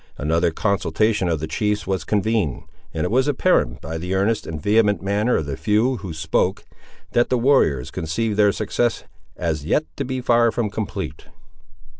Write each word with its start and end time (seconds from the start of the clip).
Another 0.17 0.49
consultation 0.49 1.27
of 1.29 1.39
the 1.39 1.45
chiefs 1.47 1.85
was 1.85 2.03
convened, 2.03 2.63
and 2.91 3.03
it 3.03 3.11
was 3.11 3.27
apparent, 3.27 3.81
by 3.81 3.99
the 3.99 4.15
earnest 4.15 4.47
and 4.47 4.59
vehement 4.59 5.03
manner 5.03 5.35
of 5.35 5.45
the 5.45 5.55
few 5.55 5.97
who 5.97 6.11
spoke, 6.11 6.65
that 7.11 7.29
the 7.29 7.37
warriors 7.37 7.91
conceived 7.91 8.35
their 8.35 8.51
success 8.51 9.03
as 9.37 9.63
yet 9.63 9.85
to 9.97 10.03
be 10.03 10.19
far 10.19 10.51
from 10.51 10.71
complete. 10.71 11.27